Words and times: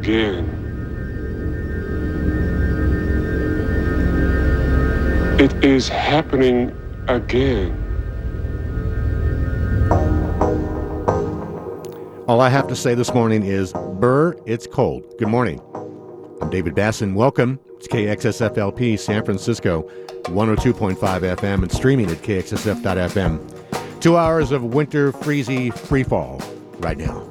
again. 0.00 0.48
It 5.38 5.64
is 5.64 5.88
happening 5.88 6.74
again. 7.08 7.76
All 12.26 12.40
I 12.40 12.48
have 12.48 12.66
to 12.68 12.76
say 12.76 12.94
this 12.94 13.12
morning 13.12 13.44
is, 13.44 13.74
Burr, 13.98 14.36
it's 14.46 14.66
cold. 14.66 15.04
Good 15.18 15.28
morning. 15.28 15.60
I'm 16.40 16.48
David 16.48 16.74
Basson. 16.74 17.14
Welcome. 17.14 17.60
It's 17.76 17.88
KXSFLP 17.88 18.98
San 18.98 19.22
Francisco, 19.24 19.82
102.5 20.24 20.96
FM, 20.96 21.62
and 21.62 21.72
streaming 21.72 22.10
at 22.10 22.18
KXSF.FM. 22.18 24.00
Two 24.00 24.16
hours 24.16 24.50
of 24.50 24.62
winter 24.62 25.12
freezy 25.12 25.70
freefall 25.70 26.42
right 26.82 26.96
now. 26.96 27.29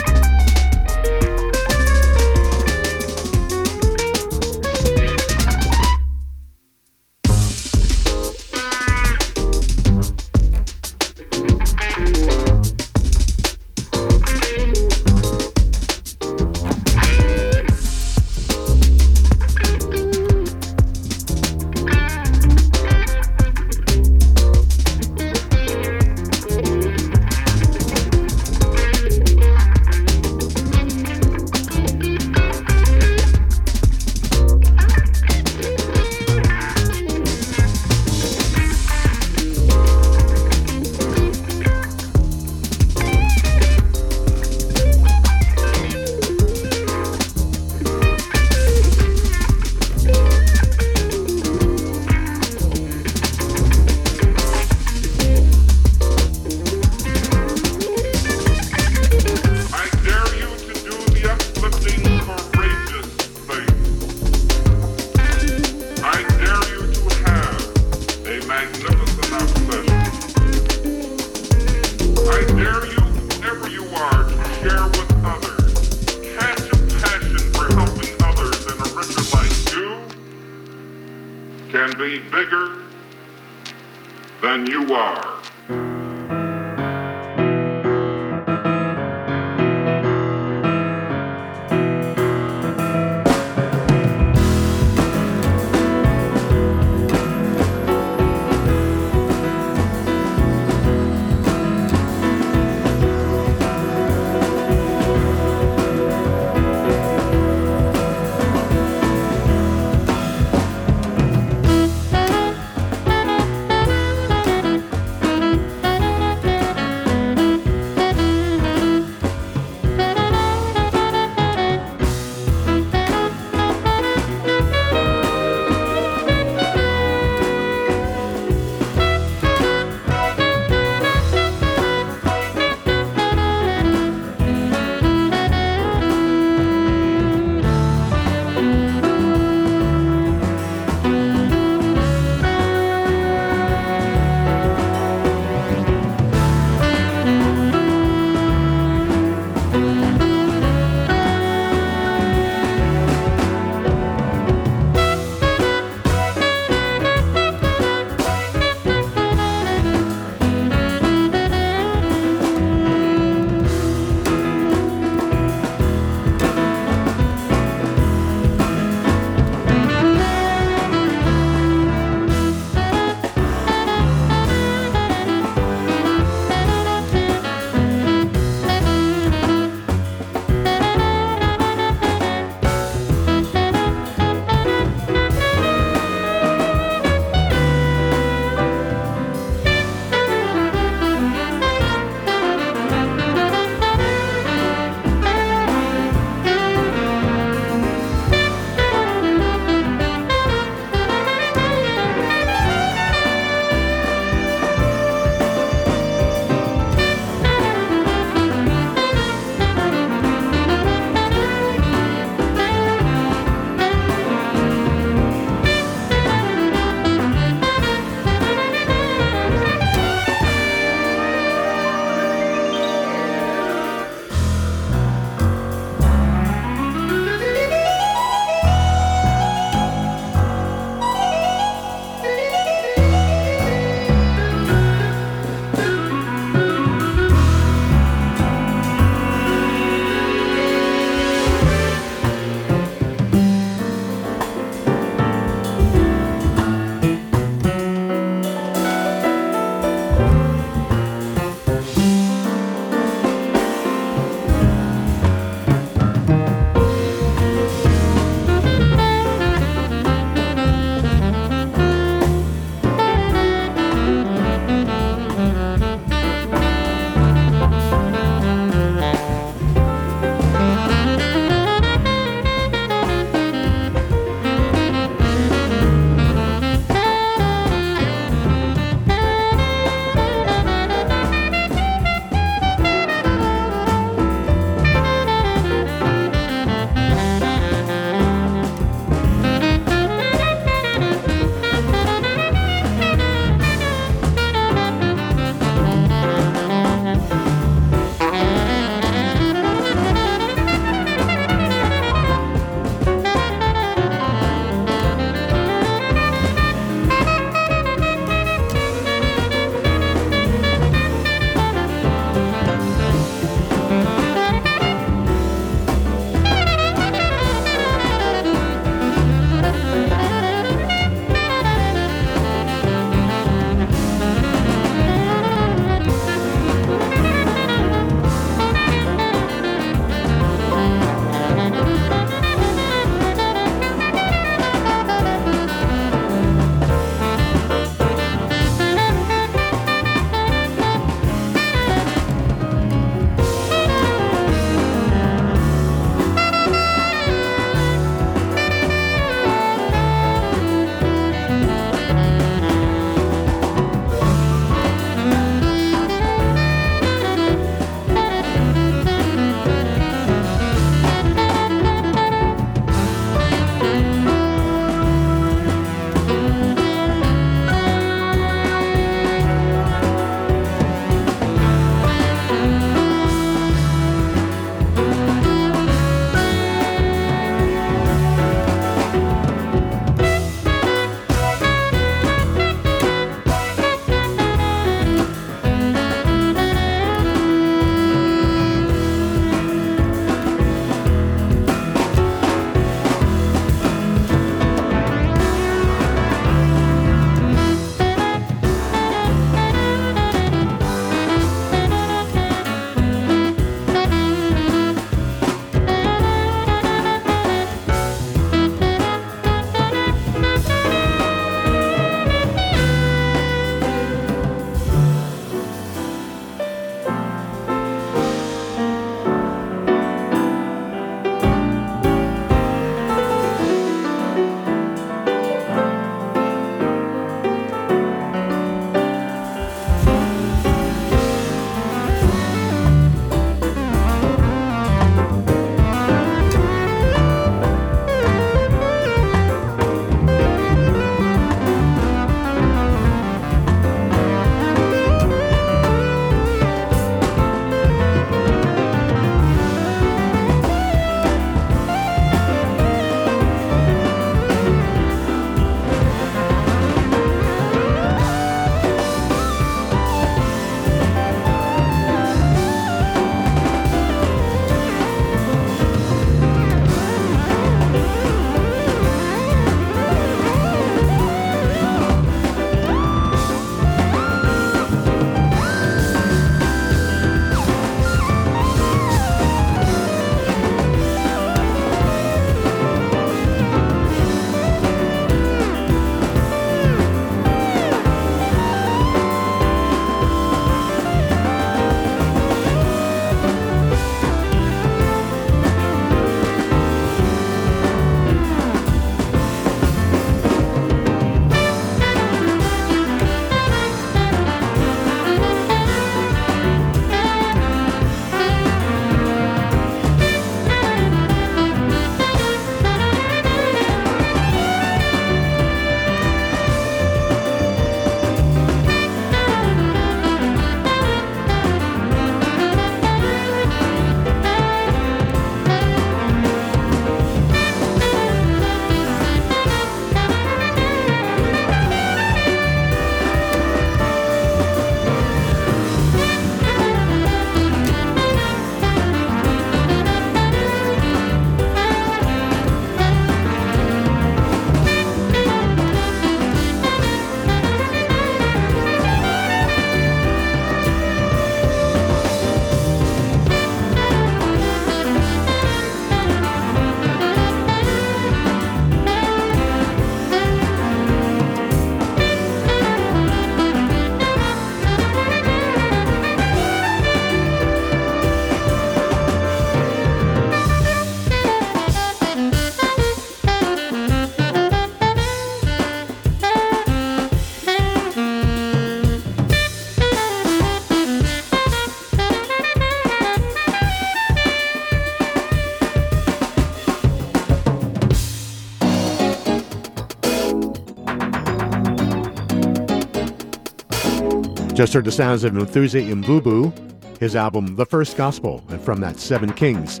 Just 594.74 594.92
heard 594.92 595.04
the 595.04 595.12
sounds 595.12 595.44
of 595.44 595.52
Mthunzi 595.52 596.12
Mvubu, 596.20 597.20
his 597.20 597.36
album 597.36 597.76
The 597.76 597.86
First 597.86 598.16
Gospel, 598.16 598.64
and 598.70 598.80
from 598.80 599.00
that, 599.02 599.20
Seven 599.20 599.52
Kings. 599.52 600.00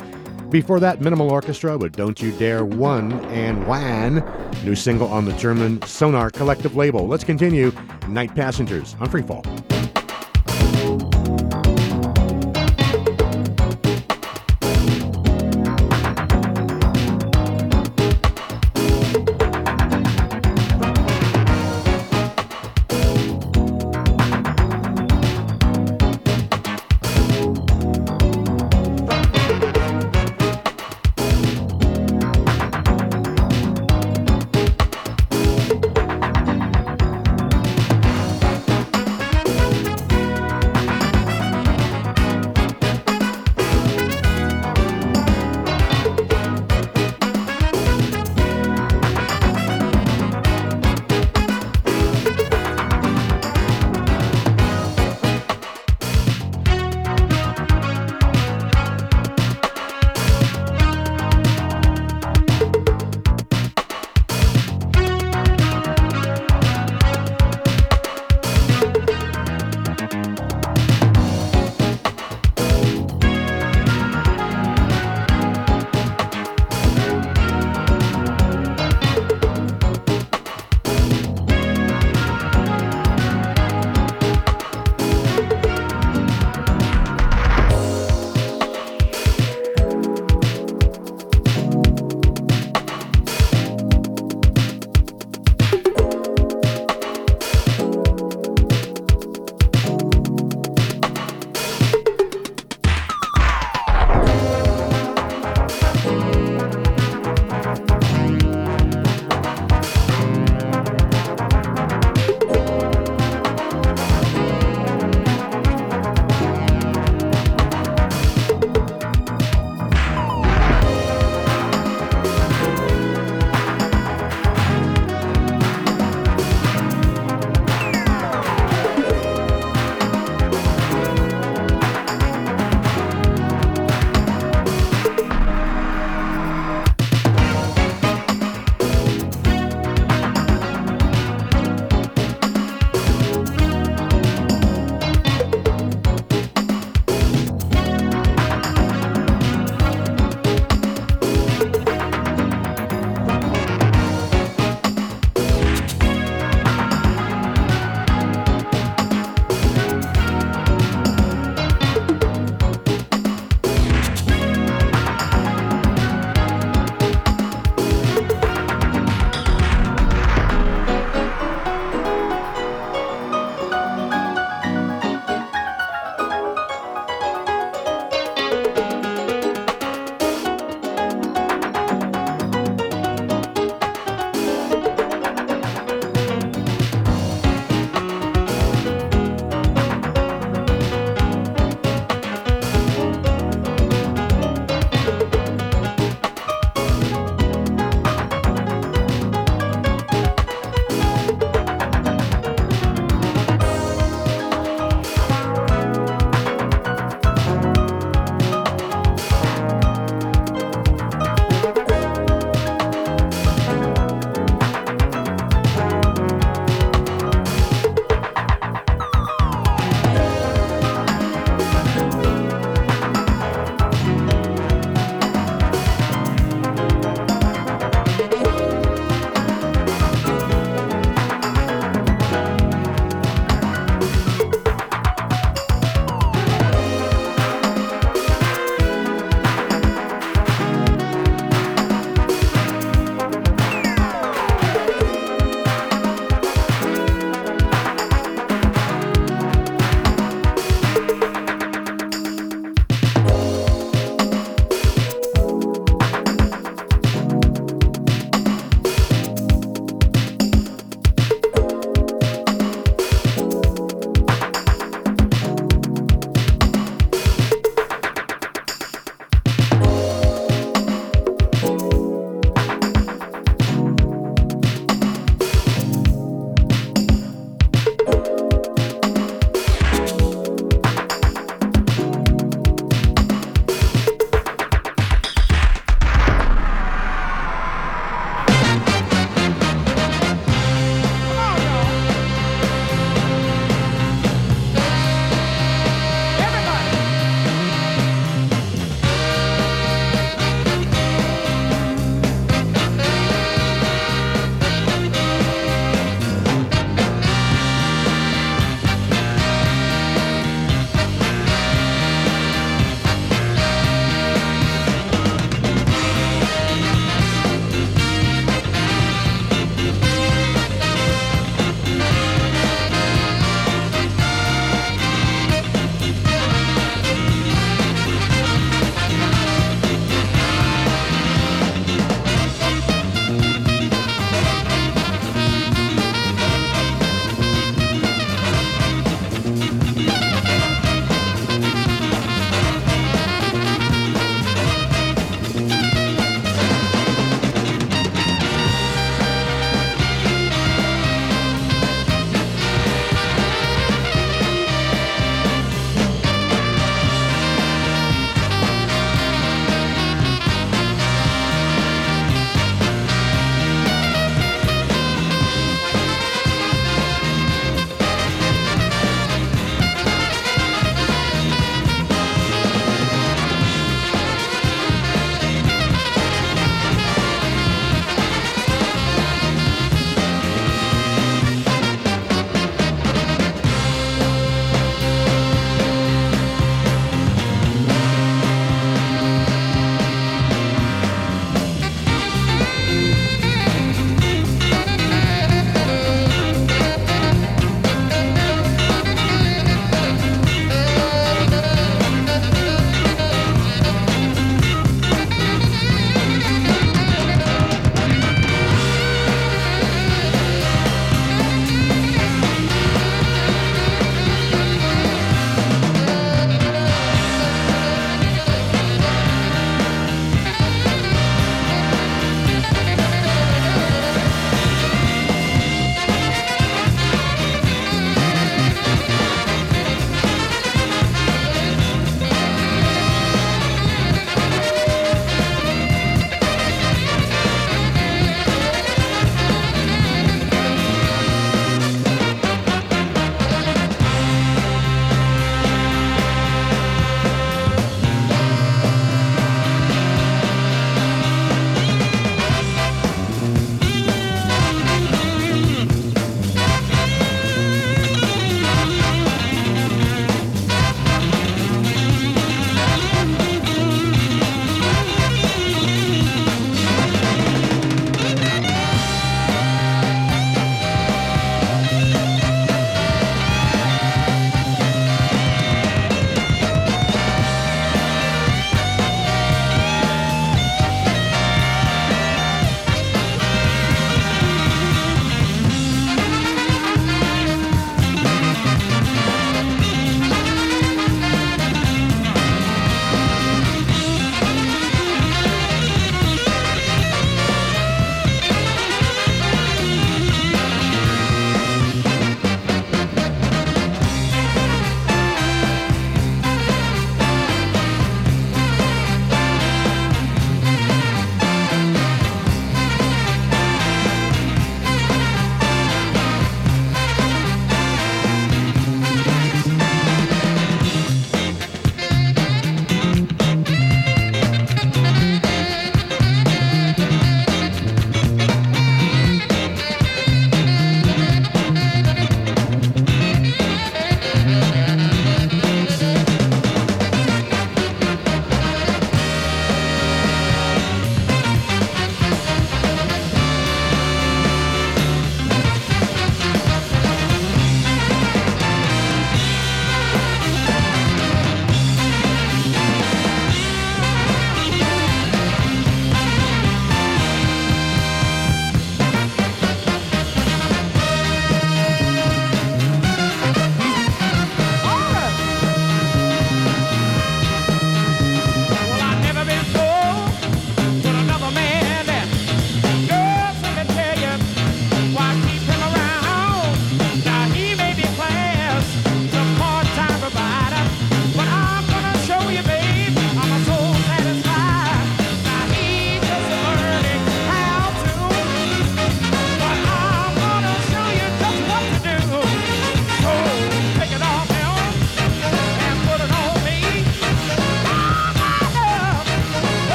Before 0.50 0.80
that, 0.80 1.00
Minimal 1.00 1.30
Orchestra 1.30 1.78
with 1.78 1.94
Don't 1.94 2.20
You 2.20 2.32
Dare 2.32 2.64
One 2.64 3.12
and 3.26 3.64
Waan, 3.68 4.24
new 4.64 4.74
single 4.74 5.06
on 5.06 5.26
the 5.26 5.32
German 5.34 5.80
Sonar 5.82 6.28
Kollektiv 6.28 6.74
label. 6.74 7.06
Let's 7.06 7.22
continue 7.22 7.70
Night 8.08 8.34
Passengers 8.34 8.96
on 8.98 9.08
Freefall. 9.08 9.44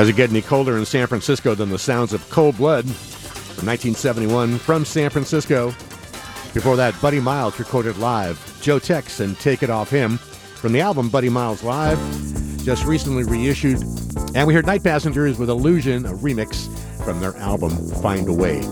Does 0.00 0.08
it 0.08 0.16
get 0.16 0.30
any 0.30 0.40
colder 0.40 0.78
in 0.78 0.86
San 0.86 1.06
Francisco 1.06 1.54
than 1.54 1.68
the 1.68 1.78
sounds 1.78 2.14
of 2.14 2.26
Cold 2.30 2.56
Blood 2.56 2.86
from 2.86 3.66
1971 3.66 4.56
from 4.56 4.86
San 4.86 5.10
Francisco? 5.10 5.74
Before 6.54 6.74
that, 6.76 6.98
Buddy 7.02 7.20
Miles 7.20 7.58
recorded 7.58 7.98
live 7.98 8.58
Joe 8.62 8.78
Tex 8.78 9.20
and 9.20 9.38
Take 9.38 9.62
It 9.62 9.68
Off 9.68 9.90
Him 9.90 10.16
from 10.16 10.72
the 10.72 10.80
album 10.80 11.10
Buddy 11.10 11.28
Miles 11.28 11.62
Live, 11.62 11.98
just 12.64 12.86
recently 12.86 13.24
reissued. 13.24 13.82
And 14.34 14.48
we 14.48 14.54
heard 14.54 14.64
Night 14.64 14.82
Passengers 14.82 15.38
with 15.38 15.50
Illusion, 15.50 16.06
a 16.06 16.14
remix 16.14 16.66
from 17.04 17.20
their 17.20 17.36
album 17.36 17.76
Find 18.00 18.26
a 18.26 18.32
Way. 18.32 18.62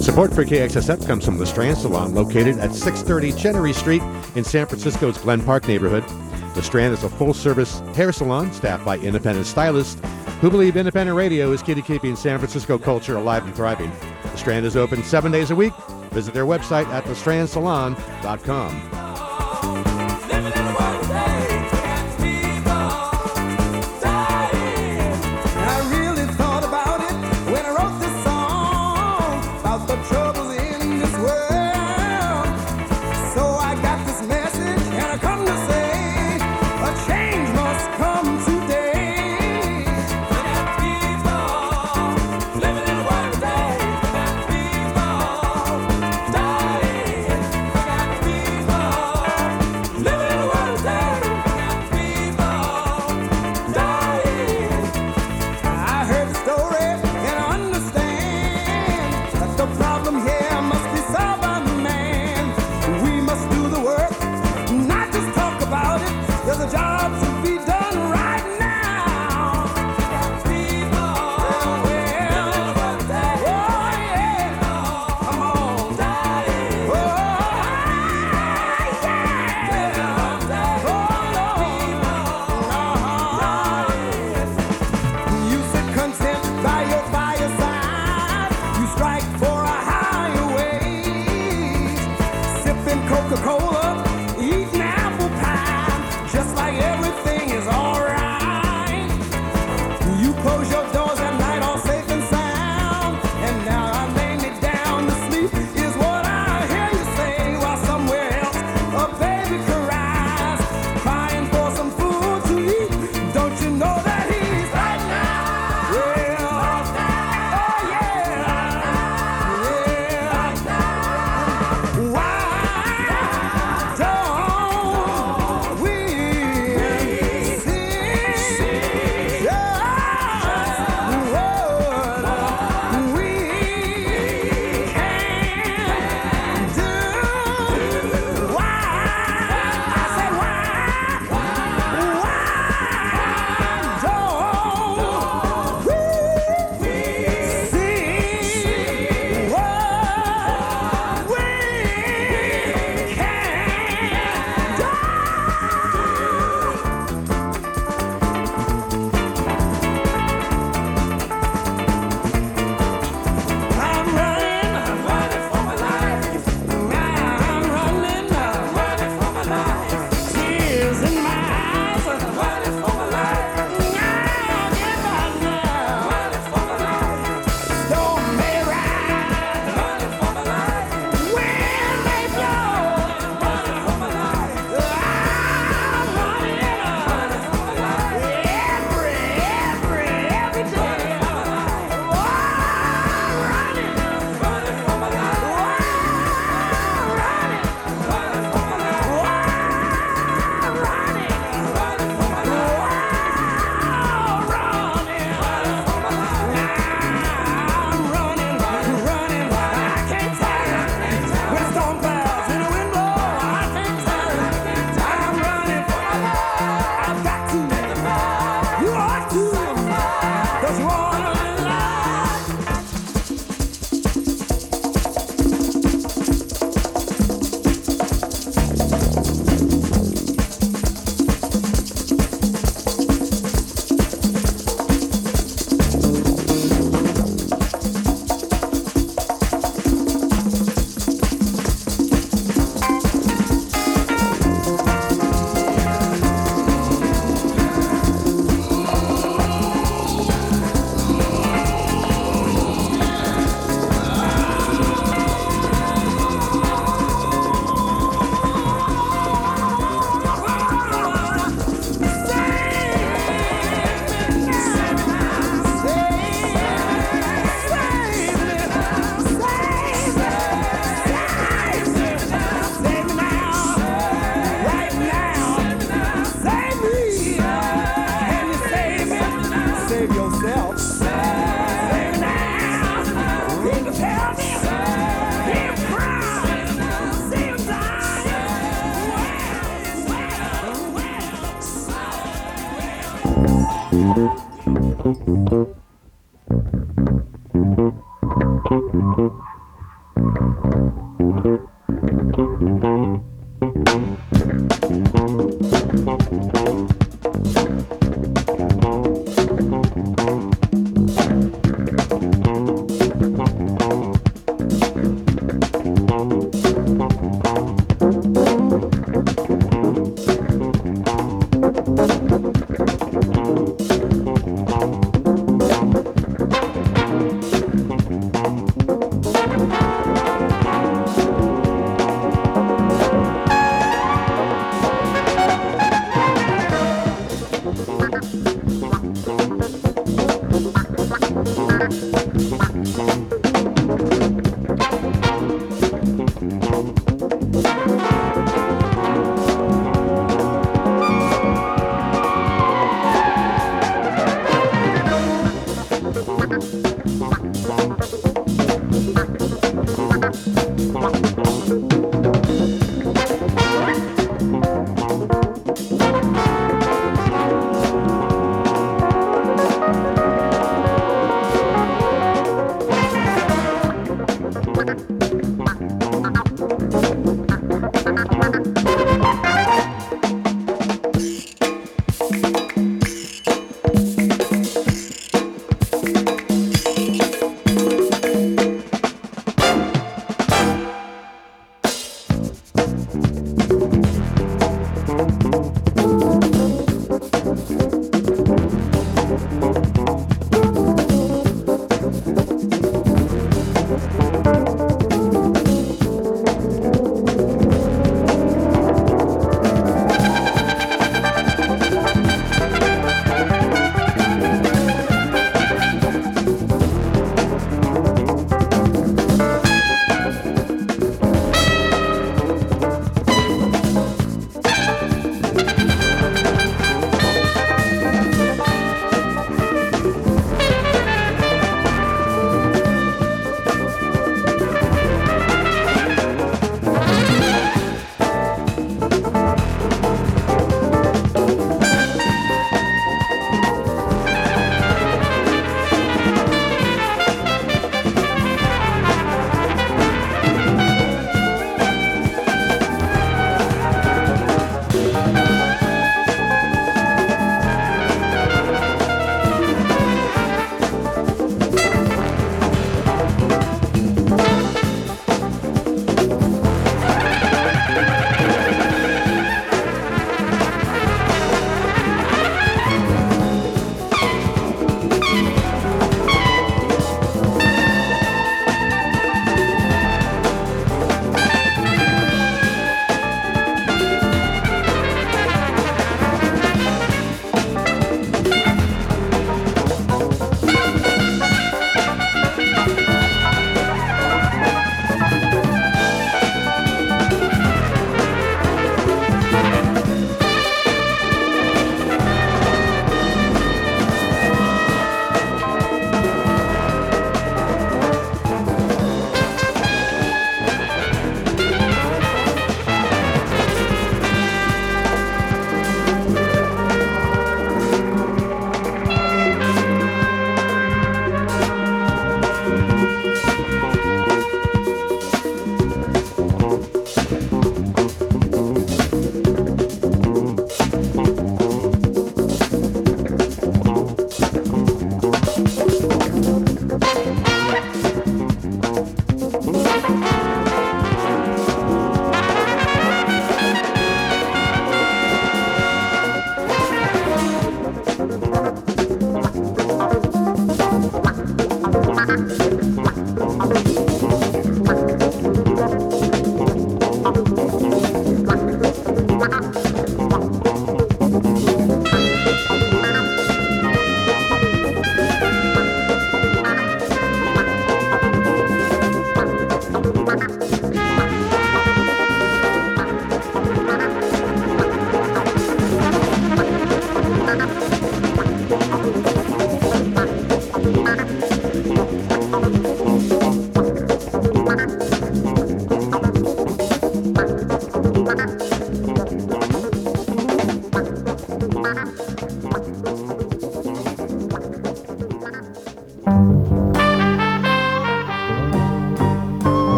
Support 0.00 0.34
for 0.34 0.42
KXSF 0.42 1.06
comes 1.06 1.26
from 1.26 1.36
the 1.36 1.44
Strand 1.44 1.76
Salon, 1.76 2.14
located 2.14 2.56
at 2.60 2.74
630 2.74 3.38
Chenery 3.38 3.74
Street 3.74 4.00
in 4.34 4.42
San 4.42 4.64
Francisco's 4.66 5.18
Glen 5.18 5.44
Park 5.44 5.68
neighborhood. 5.68 6.04
The 6.54 6.62
Strand 6.62 6.94
is 6.94 7.02
a 7.02 7.08
full 7.08 7.34
service 7.34 7.80
hair 7.96 8.12
salon 8.12 8.52
staffed 8.52 8.84
by 8.84 8.98
independent 8.98 9.46
stylists 9.46 10.00
who 10.40 10.50
believe 10.50 10.76
independent 10.76 11.16
radio 11.16 11.50
is 11.50 11.62
key 11.62 11.74
to 11.74 11.82
keeping 11.82 12.14
San 12.14 12.38
Francisco 12.38 12.78
culture 12.78 13.16
alive 13.16 13.44
and 13.44 13.54
thriving. 13.56 13.90
The 14.22 14.36
Strand 14.36 14.64
is 14.64 14.76
open 14.76 15.02
seven 15.02 15.32
days 15.32 15.50
a 15.50 15.56
week. 15.56 15.74
Visit 16.12 16.32
their 16.32 16.46
website 16.46 16.86
at 16.86 17.04
thestrandsalon.com. 17.04 18.93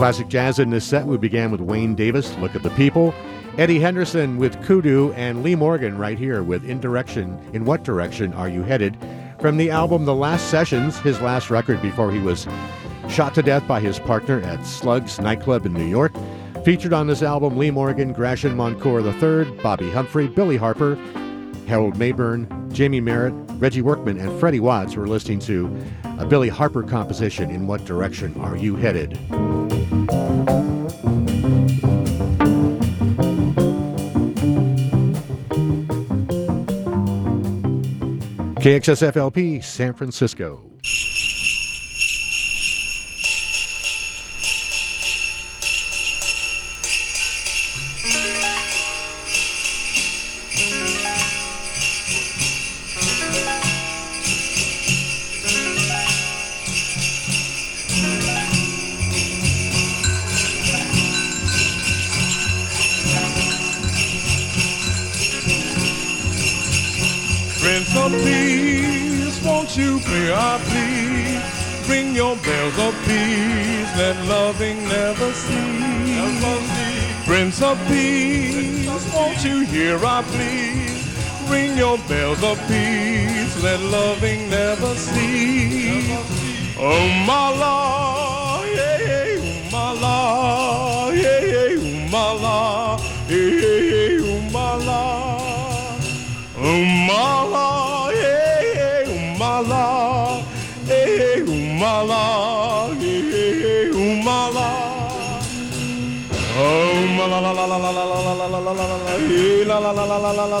Classic 0.00 0.28
jazz 0.28 0.58
in 0.58 0.70
this 0.70 0.86
set, 0.86 1.04
we 1.04 1.18
began 1.18 1.50
with 1.50 1.60
Wayne 1.60 1.94
Davis, 1.94 2.34
Look 2.38 2.54
at 2.56 2.62
the 2.62 2.70
People, 2.70 3.12
Eddie 3.58 3.78
Henderson 3.78 4.38
with 4.38 4.58
Kudu, 4.64 5.12
and 5.12 5.42
Lee 5.42 5.54
Morgan 5.54 5.98
right 5.98 6.16
here 6.16 6.42
with 6.42 6.64
In 6.64 6.80
Direction, 6.80 7.38
In 7.52 7.66
What 7.66 7.84
Direction 7.84 8.32
Are 8.32 8.48
You 8.48 8.62
Headed? 8.62 8.96
From 9.40 9.58
the 9.58 9.68
album 9.68 10.06
The 10.06 10.14
Last 10.14 10.48
Sessions, 10.48 10.98
his 11.00 11.20
last 11.20 11.50
record 11.50 11.82
before 11.82 12.10
he 12.10 12.18
was 12.18 12.46
shot 13.10 13.34
to 13.34 13.42
death 13.42 13.68
by 13.68 13.78
his 13.78 13.98
partner 13.98 14.40
at 14.40 14.64
Slugs 14.64 15.20
nightclub 15.20 15.66
in 15.66 15.74
New 15.74 15.84
York. 15.84 16.14
Featured 16.64 16.94
on 16.94 17.06
this 17.06 17.22
album, 17.22 17.58
Lee 17.58 17.70
Morgan, 17.70 18.14
Grachan 18.14 18.54
Moncur 18.54 19.04
III, 19.04 19.54
Bobbi 19.58 19.92
Humphrey, 19.92 20.28
Billy 20.28 20.56
Harper, 20.56 20.94
Harold 21.66 21.96
Mabern, 21.96 22.46
Jymie 22.70 23.02
Merritt, 23.02 23.34
Reggie 23.60 23.82
Workman, 23.82 24.18
and 24.18 24.40
Freddie 24.40 24.60
Waits 24.60 24.96
were 24.96 25.06
listening 25.06 25.40
to 25.40 25.70
a 26.18 26.24
Billy 26.24 26.48
Harper 26.48 26.82
composition, 26.82 27.50
In 27.50 27.66
What 27.66 27.84
Direction 27.84 28.34
Are 28.40 28.56
You 28.56 28.76
Headed? 28.76 29.18
KXSFLP 38.70 39.64
San 39.64 39.94
Francisco. 39.94 40.69
me 70.10 70.30
up, 70.30 70.60
please. 70.62 71.88
Ring 71.88 72.14
your 72.14 72.36
bells 72.36 72.78
of 72.78 72.94
peace 73.04 73.70
let 73.96 74.16
loving 74.26 74.88
never 74.88 75.32
cease. 75.32 77.26
Prince 77.26 77.62
of 77.62 77.78
Peace, 77.86 78.86
won't 79.14 79.44
you 79.44 79.60
hear 79.60 79.98
I 80.04 80.22
please? 80.22 81.50
Ring 81.50 81.76
your 81.76 81.98
bells 82.08 82.42
of 82.42 82.58
peace, 82.68 83.62
let 83.62 83.80
loving 83.80 84.48
never 84.48 84.94
cease. 84.94 86.76
Oh, 86.78 87.24
my 87.26 87.48
love. 87.58 87.89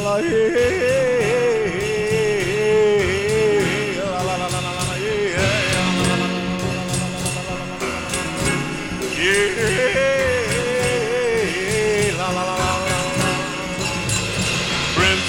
Prince 0.00 0.24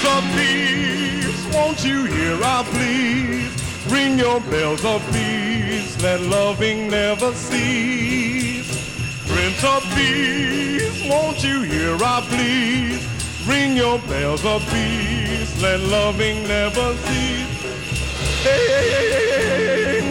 of 0.05 0.23
Peace, 0.35 1.53
won't 1.53 1.83
you 1.83 2.05
hear 2.05 2.41
our 2.41 2.63
pleas? 2.63 3.51
Ring 3.91 4.17
your 4.17 4.39
bells 4.39 4.85
of 4.85 5.05
peace, 5.11 6.01
let 6.01 6.21
loving 6.21 6.89
never 6.89 7.33
cease. 7.33 8.71
Prince 9.27 9.63
of 9.65 9.83
Peace, 9.95 11.09
won't 11.09 11.43
you 11.43 11.63
hear 11.63 12.01
our 12.01 12.21
pleas? 12.21 13.10
Ring 13.51 13.75
your 13.75 13.99
bells 14.07 14.45
of 14.45 14.61
peace, 14.71 15.61
let 15.61 15.81
loving 15.81 16.47
never 16.47 16.95
cease. 16.95 17.61
Hey, 18.43 20.10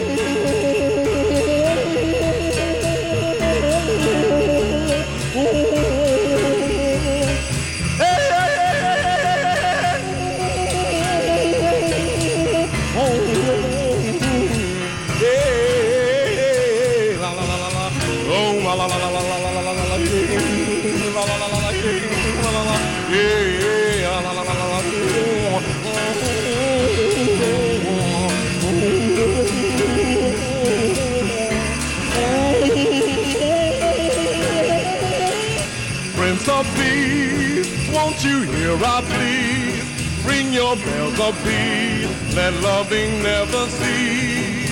hear 38.77 38.85
our 38.85 39.01
pleas? 39.01 40.25
Ring 40.25 40.53
your 40.53 40.75
bells 40.75 41.19
of 41.19 41.35
peace, 41.43 42.35
let 42.35 42.53
loving 42.61 43.23
never 43.23 43.67
cease. 43.67 44.69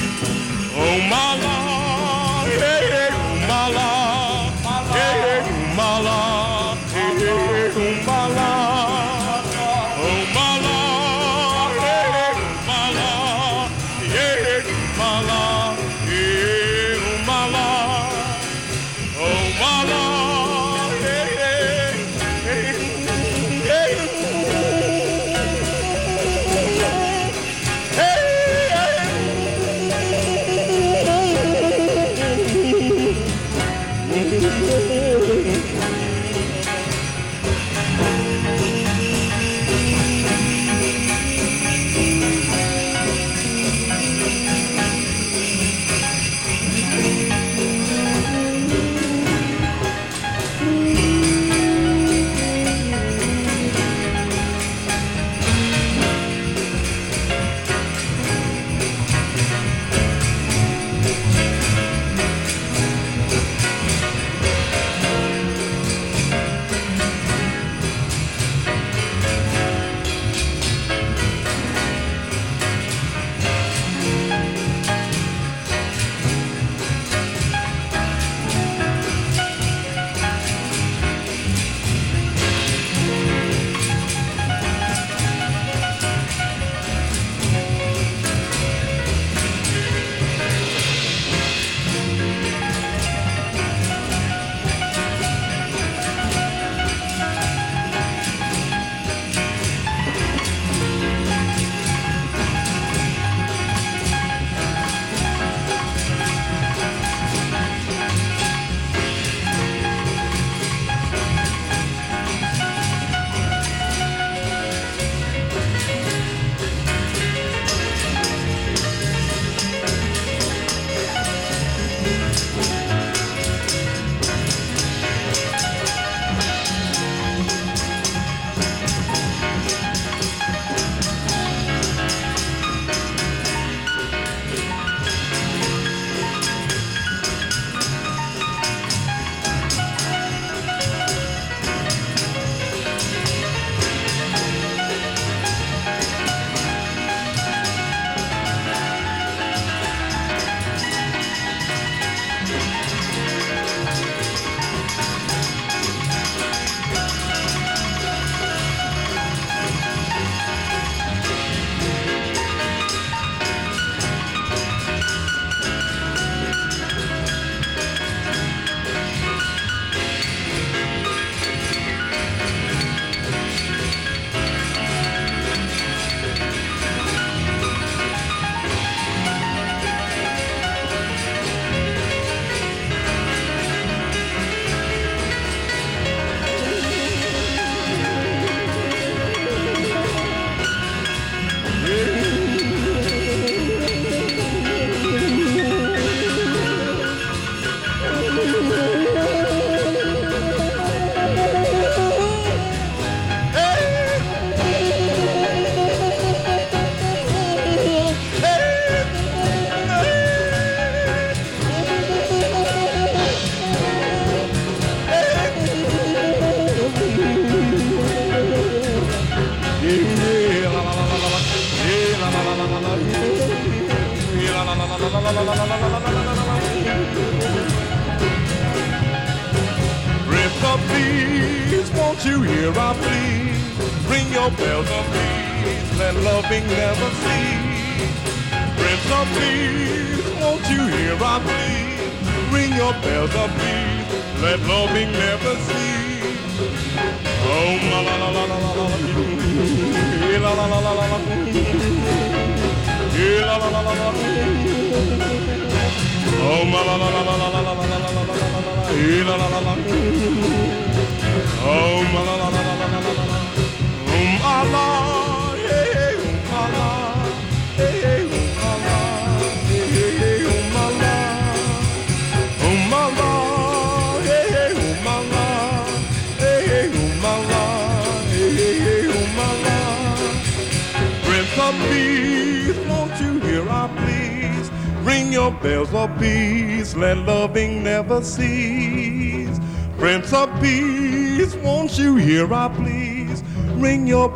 Oh 0.76 1.00
my 1.10 1.32
Lord, 1.46 2.89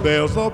There's 0.03 0.35
a 0.35 0.49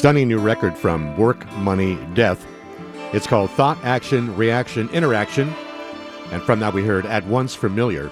Stunning 0.00 0.28
new 0.28 0.38
record 0.38 0.78
from 0.78 1.14
Work, 1.18 1.46
Money, 1.58 1.98
Death. 2.14 2.46
It's 3.12 3.26
called 3.26 3.50
Thought, 3.50 3.76
Action, 3.84 4.34
Reaction, 4.34 4.88
Interaction. 4.94 5.50
And 6.32 6.40
from 6.42 6.58
that, 6.60 6.72
we 6.72 6.82
heard 6.82 7.04
At 7.04 7.26
Once 7.26 7.54
Familiar. 7.54 8.10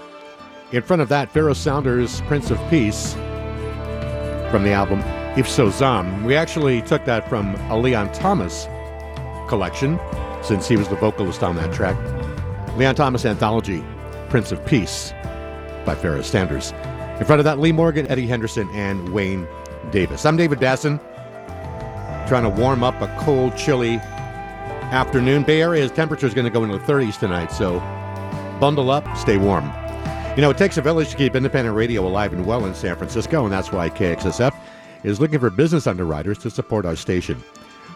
In 0.70 0.82
front 0.82 1.00
of 1.00 1.08
that, 1.08 1.32
Pharoah 1.32 1.54
Sanders' 1.54 2.20
Prince 2.26 2.50
of 2.50 2.58
Peace 2.68 3.14
from 4.50 4.64
the 4.64 4.72
album 4.72 5.00
Izipho 5.32 5.72
Zam. 5.72 6.24
We 6.24 6.36
actually 6.36 6.82
took 6.82 7.06
that 7.06 7.26
from 7.26 7.54
a 7.70 7.78
Leon 7.78 8.12
Thomas 8.12 8.66
collection, 9.48 9.98
since 10.42 10.68
he 10.68 10.76
was 10.76 10.88
the 10.88 10.96
vocalist 10.96 11.42
on 11.42 11.56
that 11.56 11.72
track. 11.72 11.96
Leon 12.76 12.96
Thomas 12.96 13.24
Anthology, 13.24 13.82
Prince 14.28 14.52
of 14.52 14.62
Peace 14.66 15.14
by 15.86 15.94
Pharoah 15.94 16.22
Sanders. 16.22 16.72
In 17.18 17.24
front 17.24 17.40
of 17.40 17.44
that, 17.44 17.58
Lee 17.58 17.72
Morgan, 17.72 18.06
Eddie 18.08 18.26
Henderson, 18.26 18.68
and 18.74 19.08
Wayne 19.08 19.48
Davis. 19.90 20.26
I'm 20.26 20.36
David 20.36 20.58
Basson, 20.58 21.00
trying 22.28 22.42
to 22.42 22.50
warm 22.50 22.84
up 22.84 23.00
a 23.00 23.08
cold, 23.20 23.56
chilly 23.56 23.96
afternoon. 24.92 25.42
Bay 25.44 25.62
Area's 25.62 25.90
temperature 25.90 26.26
is 26.26 26.34
going 26.34 26.44
to 26.44 26.50
go 26.50 26.62
into 26.62 26.76
the 26.76 26.84
30s 26.84 27.18
tonight, 27.18 27.50
so 27.50 27.80
bundle 28.60 28.90
up, 28.90 29.16
stay 29.16 29.38
warm. 29.38 29.64
You 30.36 30.42
know, 30.42 30.50
it 30.50 30.58
takes 30.58 30.76
a 30.76 30.82
village 30.82 31.08
to 31.08 31.16
keep 31.16 31.34
independent 31.34 31.74
radio 31.74 32.06
alive 32.06 32.34
and 32.34 32.44
well 32.44 32.66
in 32.66 32.74
San 32.74 32.96
Francisco, 32.96 33.44
and 33.44 33.52
that's 33.52 33.72
why 33.72 33.88
KXSF 33.88 34.54
is 35.04 35.20
looking 35.20 35.38
for 35.38 35.48
business 35.48 35.86
underwriters 35.86 36.36
to 36.38 36.50
support 36.50 36.84
our 36.84 36.96
station. 36.96 37.42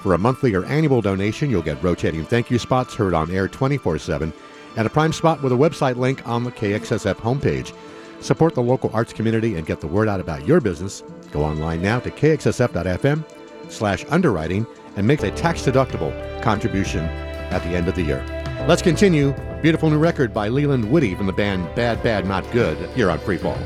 For 0.00 0.14
a 0.14 0.18
monthly 0.18 0.54
or 0.54 0.64
annual 0.64 1.02
donation, 1.02 1.50
you'll 1.50 1.60
get 1.60 1.82
rotating 1.82 2.24
thank 2.24 2.50
you 2.50 2.58
spots 2.58 2.94
heard 2.94 3.12
on 3.12 3.30
air 3.30 3.48
24 3.48 3.98
7 3.98 4.32
and 4.78 4.86
a 4.86 4.90
prime 4.90 5.12
spot 5.12 5.42
with 5.42 5.52
a 5.52 5.56
website 5.56 5.96
link 5.96 6.26
on 6.26 6.42
the 6.42 6.52
KXSF 6.52 7.16
homepage. 7.16 7.74
Support 8.22 8.54
the 8.54 8.62
local 8.62 8.90
arts 8.94 9.12
community 9.12 9.56
and 9.56 9.66
get 9.66 9.82
the 9.82 9.86
word 9.86 10.08
out 10.08 10.20
about 10.20 10.46
your 10.46 10.60
business. 10.60 11.02
Go 11.32 11.44
online 11.44 11.82
now 11.82 12.00
to 12.00 12.10
kxsf.fm 12.10 13.24
slash 13.68 14.04
underwriting 14.08 14.66
and 14.96 15.06
make 15.06 15.22
a 15.22 15.30
tax-deductible 15.30 16.42
contribution 16.42 17.04
at 17.50 17.62
the 17.62 17.70
end 17.70 17.88
of 17.88 17.94
the 17.94 18.02
year. 18.02 18.24
Let's 18.68 18.82
continue. 18.82 19.34
Beautiful 19.62 19.90
new 19.90 19.98
record 19.98 20.32
by 20.32 20.48
Leland 20.48 20.90
Whitty 20.90 21.14
from 21.14 21.26
the 21.26 21.32
band 21.32 21.66
BADBADNOTGOOD 21.76 22.92
here 22.94 23.10
on 23.10 23.18
Freefall. 23.20 23.58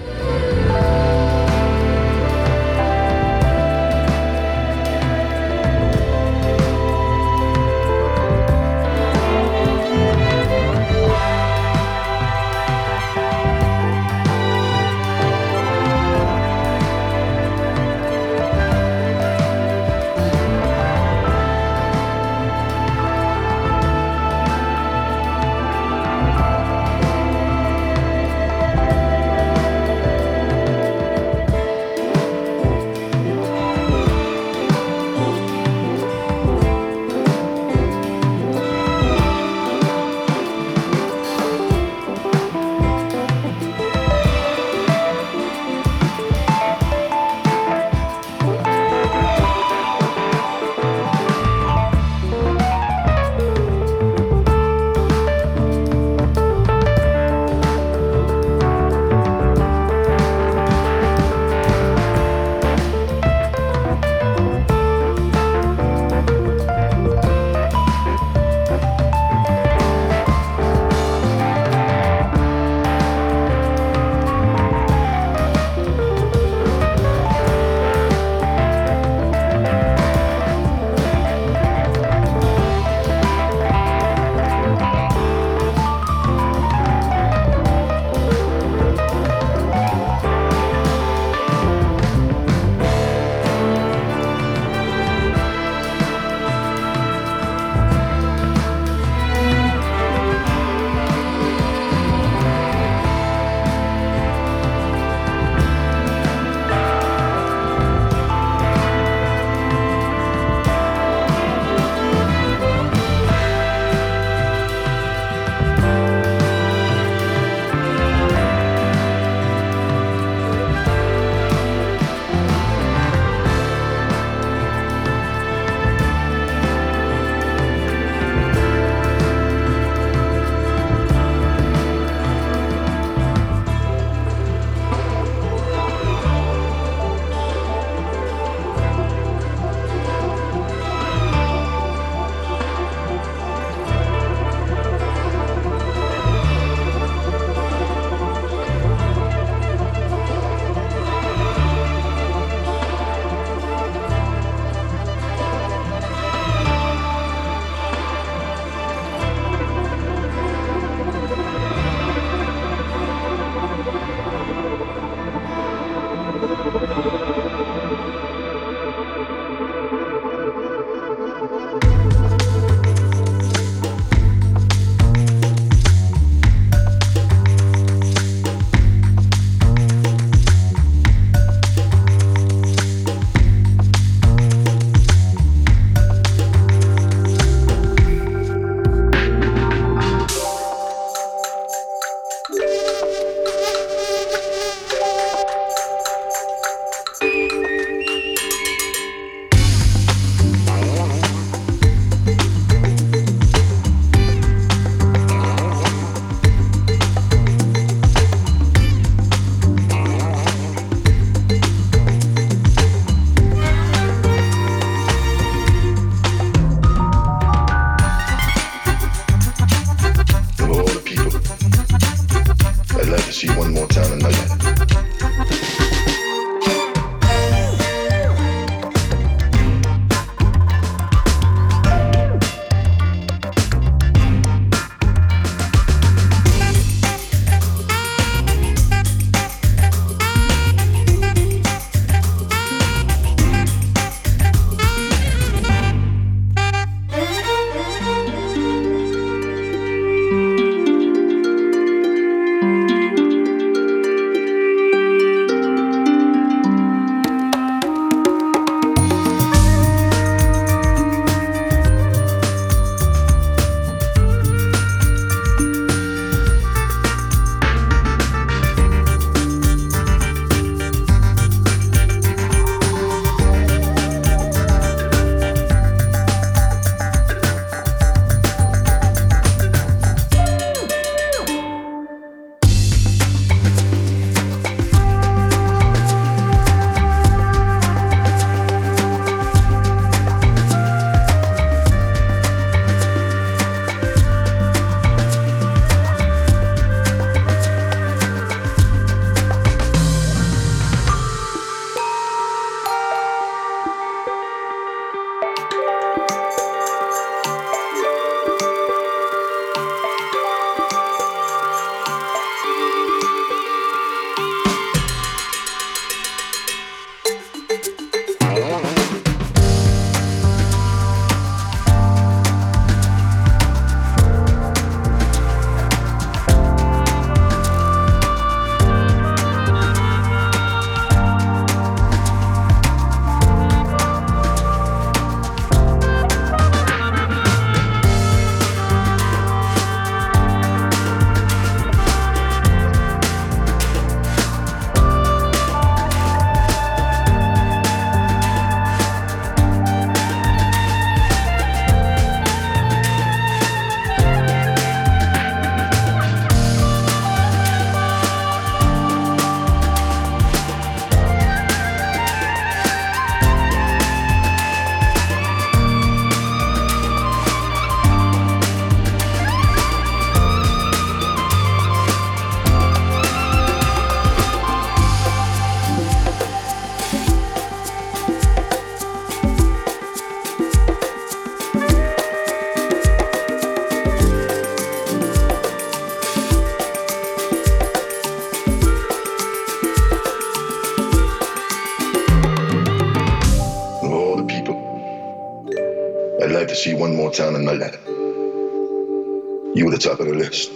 List. 400.37 400.76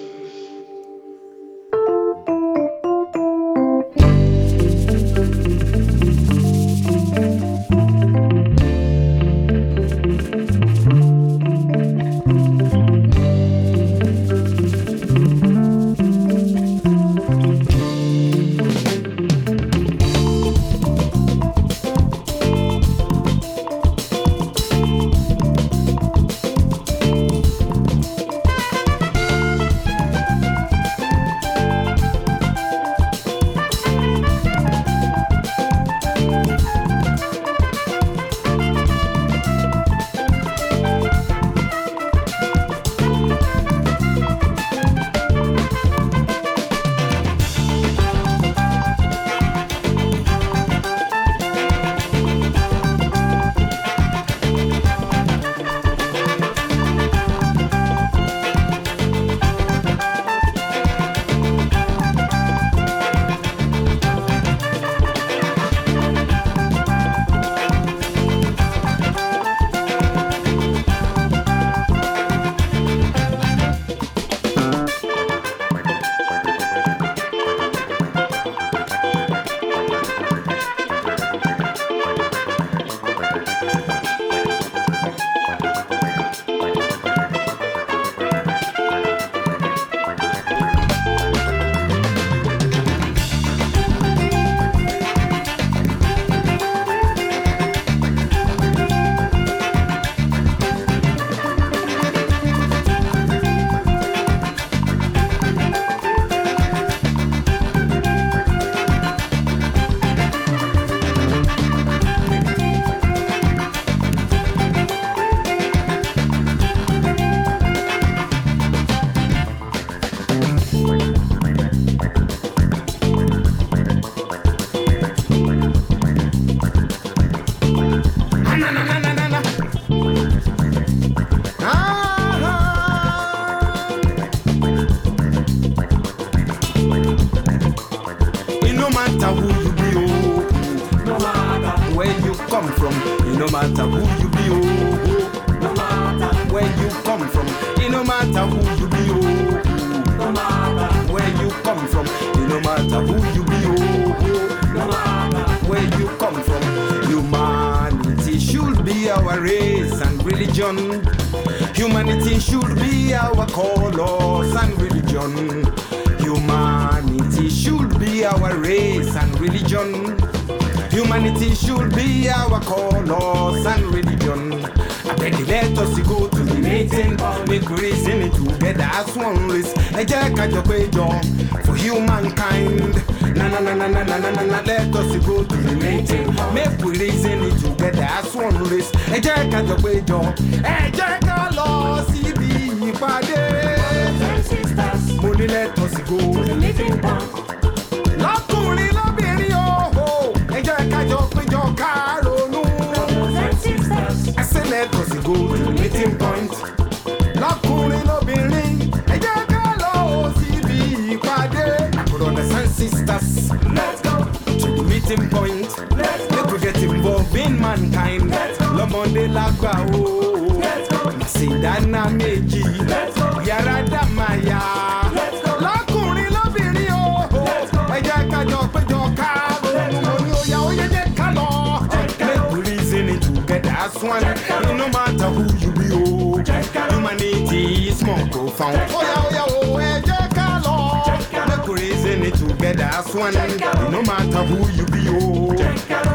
woman. 243.35 243.93
No 243.93 244.03
matter 244.03 244.43
who 244.45 244.69
you 244.73 244.85
be, 244.87 245.09
oh, 245.09 245.53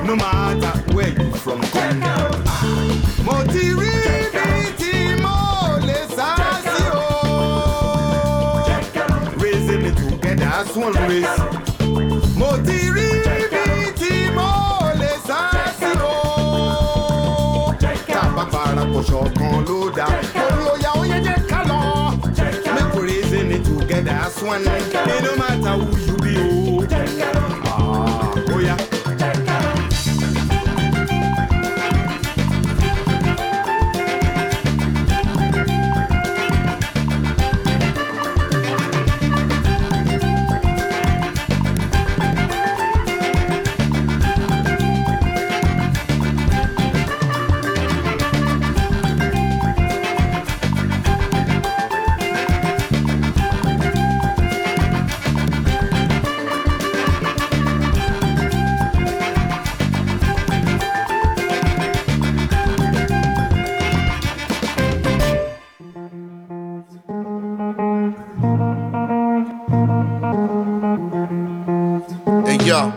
no 0.05 0.15
matter 0.15 0.93
where 0.93 1.09
you 1.09 1.31
from 1.35 1.61
come. 1.61 2.01
Ah. 2.03 2.63
Motiri 3.23 3.91
biti 4.33 5.15
mole. 5.21 5.95
Oh. 6.97 8.65
Raising 9.37 9.85
it 9.85 9.97
together 9.97 10.45
as 10.45 10.75
one 10.75 10.93
race. 10.93 11.39
Motiri 12.35 13.09
biti 13.51 14.29
mole 14.33 15.09
sasio. 15.27 16.11
Oh. 16.47 17.75
Tapa 18.07 18.45
para 18.51 18.85
kosho 18.91 19.19
kon 19.37 19.65
loda. 19.65 20.05
Olo 20.35 20.73
ya 20.81 20.91
oye 20.99 21.19
je 21.23 21.35
kalo. 21.47 21.79
Make 22.75 22.93
we 22.95 23.01
raising 23.01 23.51
it 23.51 23.63
together 23.65 24.11
as 24.11 24.41
one. 24.43 24.63
No 24.63 25.35
matter 25.35 25.73
who 25.83 25.97
you 26.05 26.17
be, 26.17 26.33
oh. 26.37 26.64
Ah, 27.07 28.33
oya. 28.35 28.55
Oh, 28.55 28.59
yeah. 28.59 28.94
Yo. 72.75 72.91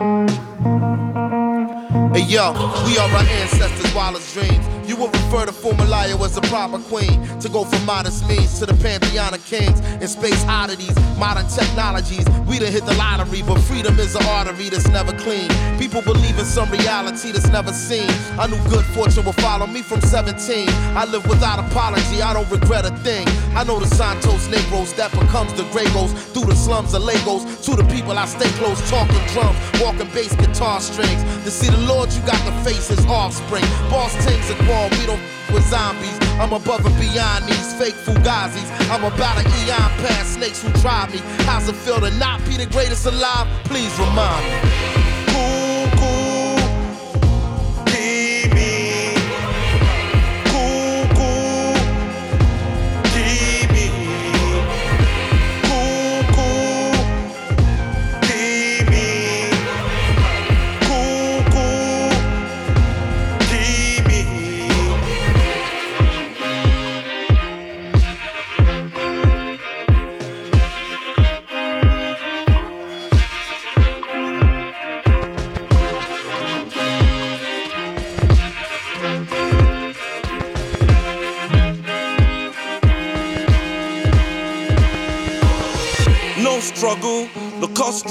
Hey 2.13 2.25
yo, 2.25 2.51
we 2.85 2.97
are 2.97 3.09
our 3.09 3.23
ancestors' 3.39 3.93
wildest 3.93 4.33
dreams. 4.33 4.65
You 4.89 4.95
would 4.97 5.13
refer 5.13 5.45
to 5.45 5.51
Fumalaya 5.51 6.19
as 6.25 6.35
a 6.35 6.41
proper 6.41 6.79
queen. 6.79 7.21
To 7.39 7.47
go 7.47 7.63
from 7.63 7.85
modest 7.85 8.27
means 8.27 8.57
to 8.59 8.65
the 8.65 8.73
pantheon 8.73 9.35
of 9.35 9.45
kings. 9.45 9.79
and 10.01 10.09
space 10.09 10.43
oddities, 10.47 10.95
modern 11.17 11.47
technologies. 11.47 12.25
We 12.47 12.57
done 12.57 12.71
hit 12.71 12.85
the 12.85 12.95
lottery, 12.95 13.43
but 13.43 13.59
freedom 13.59 13.99
is 13.99 14.15
an 14.15 14.25
artery 14.25 14.69
that's 14.69 14.87
never 14.87 15.13
clean. 15.19 15.49
People 15.77 16.01
believe 16.01 16.37
in 16.39 16.45
some 16.45 16.71
reality 16.71 17.31
that's 17.31 17.47
never 17.49 17.71
seen. 17.71 18.09
I 18.39 18.47
knew 18.47 18.57
good 18.69 18.85
fortune 18.97 19.25
would 19.25 19.35
follow 19.35 19.67
me 19.67 19.83
from 19.83 20.01
17. 20.01 20.67
I 20.97 21.05
live 21.05 21.25
without 21.27 21.59
apology, 21.59 22.21
I 22.23 22.33
don't 22.33 22.49
regret 22.49 22.85
a 22.85 22.91
thing. 23.03 23.27
I 23.55 23.63
know 23.63 23.79
the 23.79 23.87
Santos 23.87 24.47
Negros 24.47 24.95
that 24.95 25.11
becomes 25.11 25.53
the 25.53 25.63
Gregos. 25.73 26.11
Through 26.33 26.45
the 26.45 26.55
slums 26.55 26.93
of 26.93 27.03
Lagos, 27.03 27.43
to 27.65 27.75
the 27.75 27.83
people 27.85 28.17
I 28.17 28.25
stay 28.25 28.49
close, 28.57 28.79
talking 28.89 29.23
drums, 29.33 29.57
walking 29.81 30.09
bass 30.13 30.35
guitar 30.35 30.79
strings. 30.79 31.21
To 31.43 31.51
see 31.51 31.69
the 31.69 31.81
Lord, 31.87 32.11
you 32.13 32.21
got 32.21 32.39
to 32.45 32.53
face 32.63 32.87
his 32.87 33.05
offspring. 33.05 33.65
Boss 33.89 34.13
things 34.25 34.49
and 34.49 34.59
we 34.97 35.05
don't 35.05 35.21
with 35.53 35.65
zombies. 35.69 36.17
I'm 36.39 36.53
above 36.53 36.85
and 36.85 36.95
beyond 36.99 37.45
these 37.45 37.73
fake 37.75 37.95
fugazis. 37.95 38.69
I'm 38.89 39.03
about 39.03 39.37
an 39.37 39.47
eon 39.65 39.89
past 40.05 40.35
snakes 40.35 40.61
who 40.61 40.71
try 40.81 41.09
me. 41.09 41.19
How's 41.45 41.67
it 41.67 41.75
feel 41.75 41.99
to 41.99 42.11
not 42.11 42.43
be 42.45 42.57
the 42.57 42.67
greatest 42.67 43.05
alive? 43.05 43.47
Please 43.65 43.91
remind 43.99 44.45
me. 44.45 45.08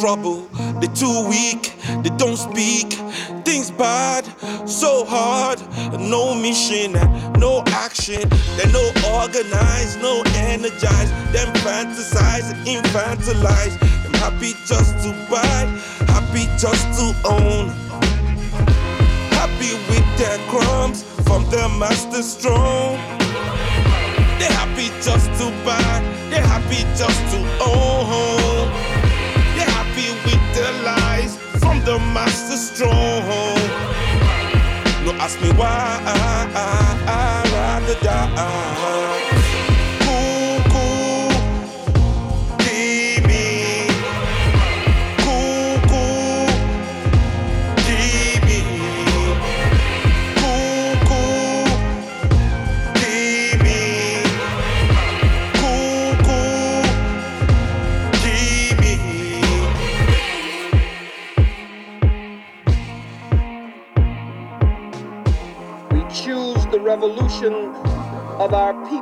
Trouble. 0.01 0.49
They 0.81 0.89
too 0.89 1.29
weak, 1.29 1.75
they 2.03 2.11
don't 2.17 2.37
speak. 2.37 2.93
Things 3.45 3.71
bad, 3.71 4.25
so 4.69 5.05
hard. 5.05 5.61
No 5.99 6.35
mission 6.35 6.93
no 7.39 7.63
action. 7.69 8.29
They're 8.57 8.73
no 8.73 8.85
organized, 9.15 10.01
no 10.03 10.23
energized. 10.35 11.13
Them 11.33 11.53
fantasize 11.65 12.49
infantilize. 12.65 13.88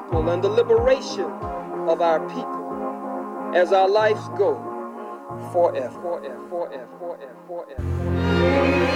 People 0.01 0.29
and 0.29 0.43
the 0.45 0.49
liberation 0.49 1.25
of 1.89 2.01
our 2.03 2.21
people 2.29 3.57
as 3.57 3.73
our 3.73 3.89
lives 3.89 4.21
go 4.37 4.55
forever, 5.53 5.91
forever, 6.01 6.49
forever, 6.51 6.89
forever, 6.99 7.77
forever. 7.79 8.96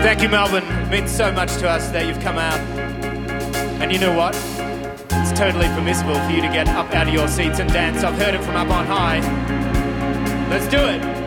Thank 0.00 0.22
you, 0.22 0.28
Melbourne. 0.28 0.64
It 0.64 0.90
means 0.90 1.10
so 1.10 1.30
much 1.32 1.56
to 1.58 1.68
us 1.68 1.90
that 1.90 2.06
you've 2.06 2.20
come 2.20 2.38
out. 2.38 2.58
And 3.82 3.92
you 3.92 3.98
know 3.98 4.16
what? 4.16 4.34
It's 5.10 5.38
totally 5.38 5.68
permissible 5.68 6.14
for 6.14 6.30
you 6.30 6.40
to 6.40 6.48
get 6.48 6.68
up 6.68 6.94
out 6.94 7.08
of 7.08 7.14
your 7.14 7.28
seats 7.28 7.58
and 7.58 7.70
dance. 7.72 8.04
I've 8.04 8.16
heard 8.16 8.34
it 8.34 8.42
from 8.42 8.56
up 8.56 8.70
on 8.70 8.86
high. 8.86 9.20
Let's 10.48 10.68
do 10.68 10.78
it. 10.78 11.17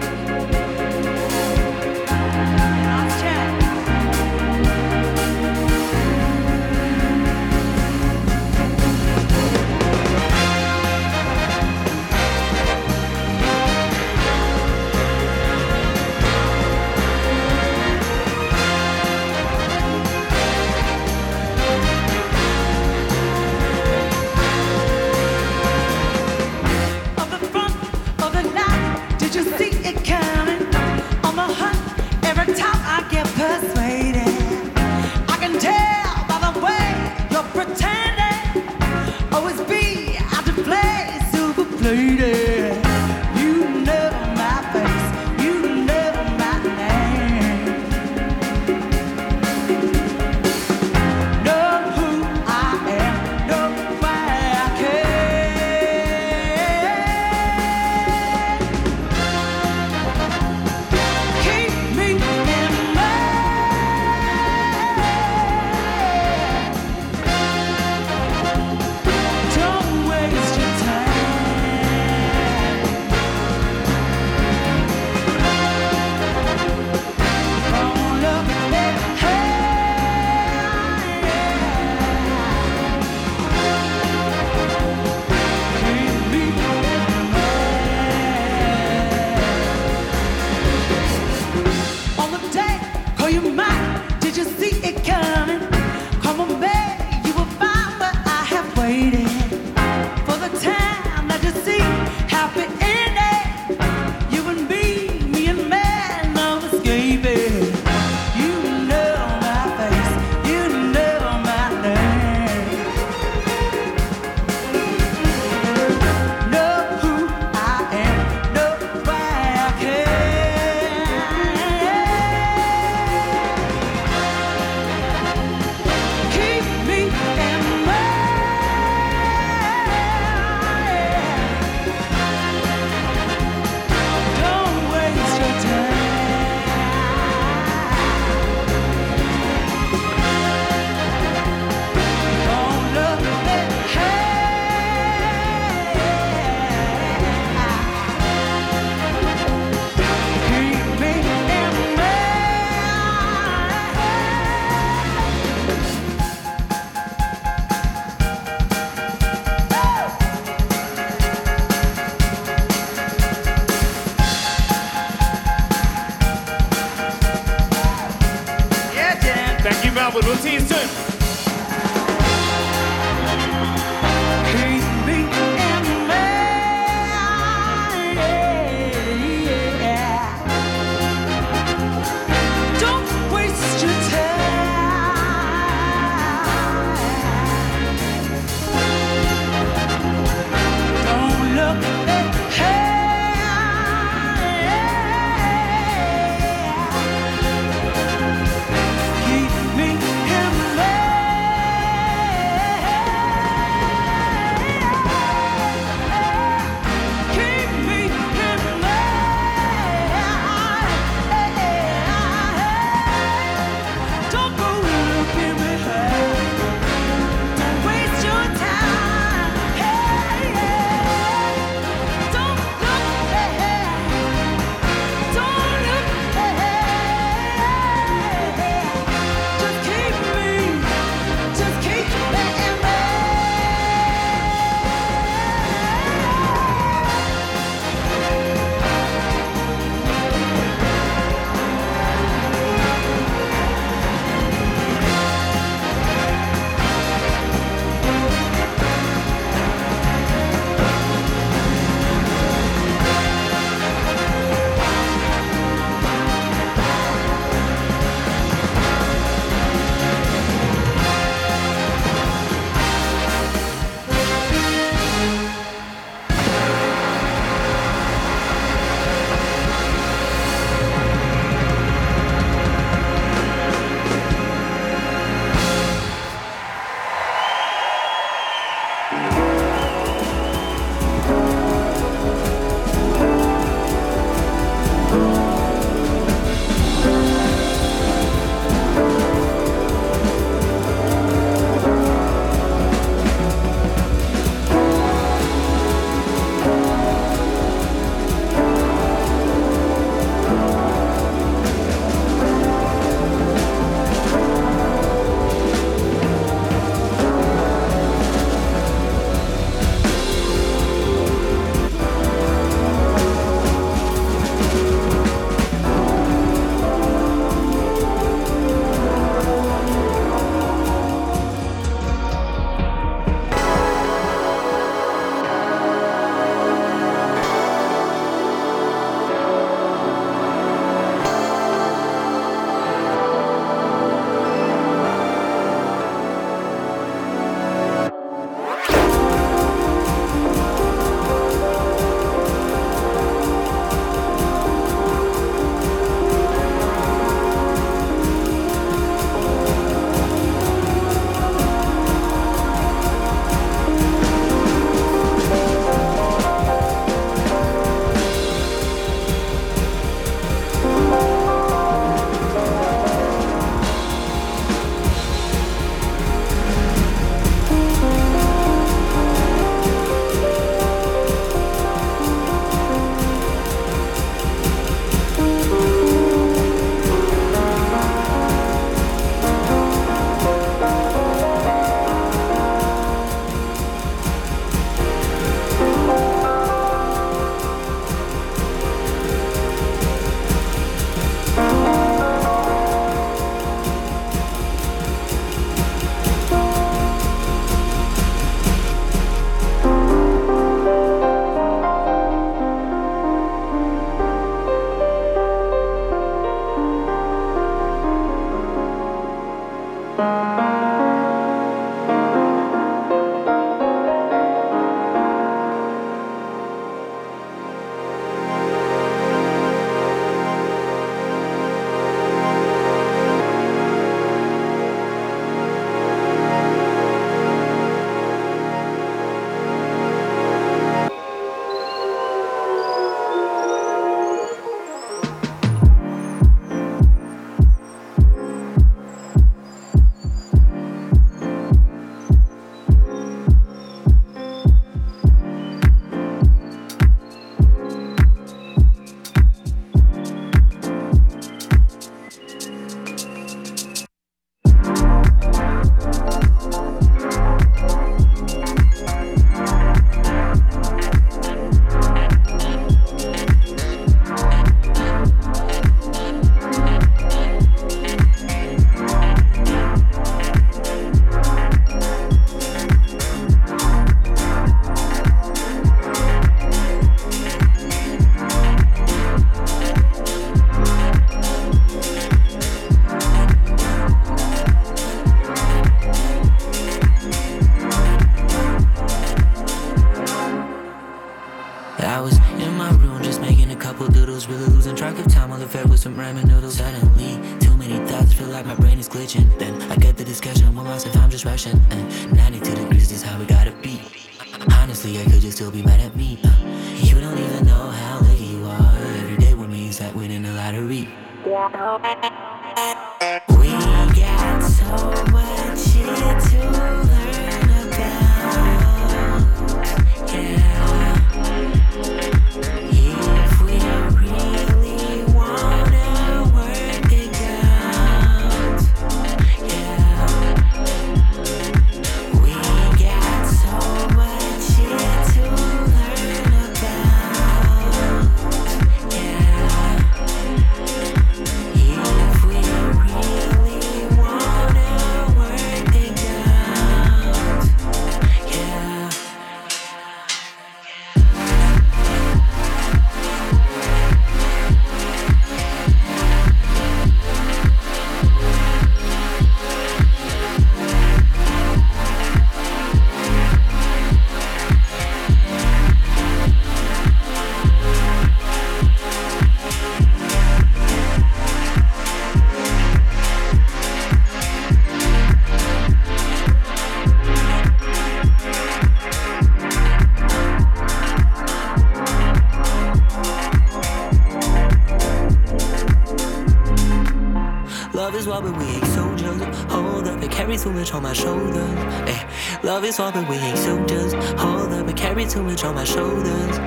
Is 588.22 588.28
what 588.28 588.44
we 588.44 588.66
ain't 588.66 588.86
soldiers. 588.86 589.42
Hold 589.72 590.08
up, 590.08 590.22
it 590.22 590.30
carry 590.30 590.56
too 590.56 590.72
much 590.72 590.94
on 590.94 591.02
my 591.02 591.14
shoulders. 591.14 591.76
Eh. 592.08 592.30
Love 592.62 592.84
is 592.84 593.00
what 593.00 593.16
we 593.28 593.36
ain't 593.36 593.58
soldiers. 593.58 594.14
Hold 594.40 594.72
up, 594.74 594.88
it 594.88 594.96
carry 594.96 595.26
too 595.26 595.42
much 595.42 595.64
on 595.64 595.74
my 595.74 595.84
shoulders. 595.84 596.58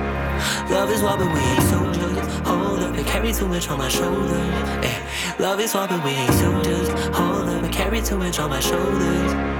Love 0.69 0.91
is 0.91 1.01
what 1.01 1.17
we 1.17 1.25
ain't 1.25 1.63
soldiers. 1.63 2.27
Hold 2.45 2.79
up, 2.79 2.97
it 2.97 3.05
carry 3.07 3.31
too 3.31 3.47
much 3.47 3.69
on 3.69 3.77
my 3.77 3.87
shoulders. 3.87 4.53
Eh. 4.83 4.99
Love 5.39 5.61
is 5.61 5.73
what 5.73 5.89
we 6.03 6.11
ain't 6.11 6.33
soldiers. 6.33 6.89
Hold 7.15 7.47
up, 7.47 7.63
it 7.63 7.71
carry 7.71 8.01
too 8.01 8.17
much 8.17 8.37
on 8.37 8.49
my 8.49 8.59
shoulders. 8.59 9.54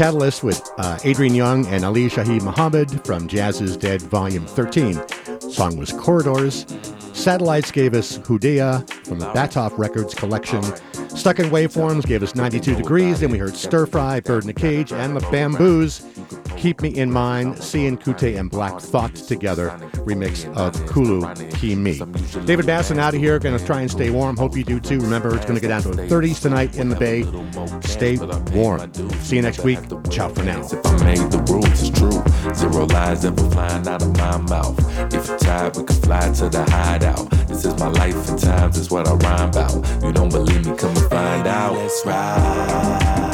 Katalyst 0.00 0.42
with 0.42 0.66
uh, 0.78 0.98
Adrian 1.04 1.34
Younge 1.34 1.66
and 1.66 1.84
Ali 1.84 2.08
Shaheed 2.08 2.40
Muhammad 2.40 3.04
from 3.04 3.28
Jazz 3.28 3.60
is 3.60 3.76
Dead 3.76 4.00
Volume 4.00 4.46
13. 4.46 4.98
song 5.50 5.76
was 5.76 5.92
Corridors. 5.92 6.64
Şatellites 7.12 7.70
gave 7.70 7.92
us 7.92 8.16
Hudayda 8.20 8.88
from 9.06 9.18
the 9.18 9.26
Batov 9.32 9.76
Records 9.76 10.14
collection. 10.14 10.62
Stuck 11.10 11.38
in 11.38 11.50
Waveforms 11.50 12.06
gave 12.06 12.22
us 12.22 12.34
92 12.34 12.76
Degrees. 12.76 13.20
Then 13.20 13.30
we 13.30 13.36
heard 13.36 13.52
Sterfry, 13.52 14.24
Bird 14.24 14.44
in 14.44 14.48
a 14.48 14.54
Cage, 14.54 14.90
and 14.90 15.14
the 15.14 15.20
Bamboos. 15.30 16.00
Keep 16.60 16.82
Me 16.82 16.90
in 16.90 17.10
Mind, 17.10 17.54
Seun 17.54 17.98
Kuti 17.98 18.38
and 18.38 18.50
Black 18.50 18.78
Thought 18.78 19.14
together, 19.14 19.70
remix 20.04 20.44
of 20.58 20.74
Kuku 20.84 21.50
Kee 21.54 21.74
Me. 21.74 21.94
David 22.44 22.66
Basson 22.66 22.98
out 22.98 23.14
of 23.14 23.20
here, 23.20 23.38
going 23.38 23.58
to 23.58 23.64
try 23.64 23.80
and 23.80 23.90
stay 23.90 24.10
warm. 24.10 24.36
Hope 24.36 24.54
you 24.54 24.62
do 24.62 24.78
too. 24.78 25.00
Remember, 25.00 25.34
it's 25.34 25.46
going 25.46 25.54
to 25.54 25.60
get 25.60 25.68
down 25.68 25.80
to 25.80 25.88
the 25.88 26.02
30s 26.02 26.42
tonight 26.42 26.76
in 26.76 26.90
the 26.90 26.96
Bay. 26.96 27.22
Stay 27.88 28.18
warm. 28.54 28.92
See 29.22 29.36
you 29.36 29.42
next 29.42 29.64
week. 29.64 29.78
Ciao 30.10 30.28
for 30.28 30.42
now. 30.42 30.60
If 30.60 30.84
I 30.84 31.02
made 31.02 31.32
the 31.32 31.38
rules, 31.50 31.64
it's 31.66 31.88
true. 31.98 32.22
Zero 32.54 32.84
lies 32.84 33.24
ever 33.24 33.50
flying 33.50 33.88
out 33.88 34.02
of 34.02 34.14
my 34.18 34.36
mouth. 34.36 34.78
If 35.14 35.28
you're 35.28 35.38
tired, 35.38 35.78
we 35.78 35.84
can 35.84 35.96
fly 36.02 36.30
to 36.30 36.50
the 36.50 36.62
hideout. 36.70 37.30
This 37.48 37.64
is 37.64 37.74
my 37.78 37.88
life 37.88 38.28
and 38.28 38.38
times, 38.38 38.76
is 38.76 38.90
what 38.90 39.08
I 39.08 39.14
rhyme 39.14 39.48
about. 39.48 40.02
You 40.02 40.12
don't 40.12 40.28
believe 40.30 40.66
me, 40.66 40.76
come 40.76 40.94
and 40.94 41.08
find 41.08 41.46
out. 41.46 41.72
Let's 41.72 42.04
ride. 42.04 43.30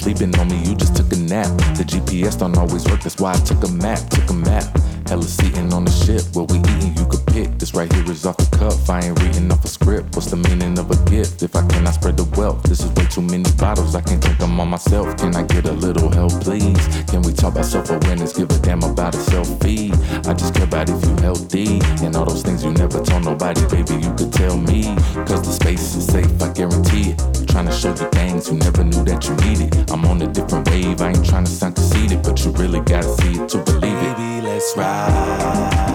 Sleeping 0.00 0.34
on 0.38 0.48
me, 0.48 0.56
you 0.64 0.74
just 0.74 0.96
took 0.96 1.12
a 1.12 1.16
nap. 1.16 1.46
The 1.76 1.84
GPS 1.84 2.38
don't 2.38 2.56
always 2.56 2.86
work, 2.88 3.02
that's 3.02 3.20
why 3.20 3.32
I 3.32 3.38
took 3.38 3.62
a 3.64 3.70
map, 3.70 3.98
took 4.08 4.30
a 4.30 4.32
map. 4.32 4.64
Hella 5.06 5.24
seating 5.24 5.72
on 5.72 5.84
the 5.84 5.90
ship, 5.90 6.22
what 6.34 6.50
we 6.50 6.58
eating 6.58 6.96
you 6.96 7.06
could 7.06 7.26
pick. 7.26 7.58
This 7.58 7.74
right 7.74 7.92
here 7.92 8.10
is 8.10 8.24
off 8.24 8.36
the 8.38 8.56
cuff, 8.56 8.88
I 8.88 9.00
ain't 9.00 9.20
reading 9.22 9.52
off 9.52 9.64
a 9.64 9.68
script. 9.68 9.79
What's 9.90 10.30
the 10.30 10.36
meaning 10.36 10.78
of 10.78 10.88
a 10.88 11.10
gift 11.10 11.42
if 11.42 11.56
I 11.56 11.66
cannot 11.66 11.94
spread 11.94 12.16
the 12.16 12.22
wealth? 12.38 12.62
This 12.62 12.78
is 12.78 12.92
way 12.92 13.06
too 13.06 13.22
many 13.22 13.50
bottles, 13.58 13.96
I 13.96 14.00
can't 14.00 14.22
drink 14.22 14.38
them 14.38 14.60
on 14.60 14.68
myself. 14.68 15.16
Can 15.16 15.34
I 15.34 15.42
get 15.42 15.66
a 15.66 15.72
little 15.72 16.08
help, 16.12 16.30
please? 16.42 16.78
Can 17.10 17.22
we 17.22 17.32
talk 17.32 17.54
about 17.54 17.64
self 17.64 17.90
awareness? 17.90 18.32
Give 18.32 18.48
a 18.48 18.58
damn 18.58 18.84
about 18.84 19.16
a 19.16 19.18
selfie. 19.18 19.90
I 20.28 20.34
just 20.34 20.54
care 20.54 20.62
about 20.62 20.88
if 20.88 21.04
you 21.04 21.16
healthy 21.16 21.80
and 22.06 22.14
all 22.14 22.24
those 22.24 22.42
things 22.42 22.62
you 22.62 22.70
never 22.70 23.02
told 23.02 23.24
nobody, 23.24 23.62
baby. 23.66 23.94
You 23.98 24.14
could 24.14 24.32
tell 24.32 24.56
me, 24.56 24.94
cause 25.26 25.42
the 25.42 25.50
space 25.50 25.96
is 25.96 26.06
safe, 26.06 26.40
I 26.40 26.52
guarantee 26.52 27.10
it. 27.10 27.48
Trying 27.48 27.66
to 27.66 27.72
show 27.72 27.90
you 27.90 28.08
things 28.14 28.48
you 28.48 28.58
never 28.58 28.84
knew 28.84 29.02
that 29.10 29.26
you 29.26 29.34
needed. 29.42 29.90
I'm 29.90 30.04
on 30.04 30.22
a 30.22 30.28
different 30.28 30.70
wave, 30.70 31.02
I 31.02 31.08
ain't 31.08 31.26
trying 31.26 31.46
to 31.46 31.50
sound 31.50 31.74
conceited, 31.74 32.22
but 32.22 32.44
you 32.44 32.52
really 32.52 32.78
gotta 32.80 33.08
see 33.18 33.42
it 33.42 33.48
to 33.48 33.58
believe 33.58 33.98
it. 34.06 34.16
Baby, 34.16 34.46
let's 34.46 34.72
ride. 34.76 35.90